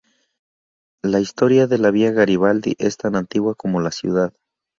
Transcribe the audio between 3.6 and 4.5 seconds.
la ciudad.